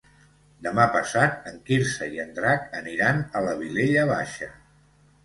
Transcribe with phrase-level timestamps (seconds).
[0.67, 4.49] Demà passat en Quirze i en Drac aniran a la Vilella Baixa.